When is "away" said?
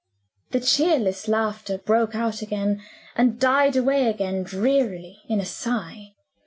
3.75-4.07